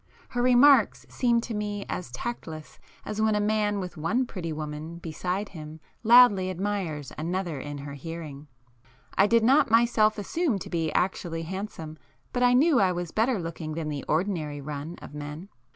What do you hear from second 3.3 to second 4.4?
a man with one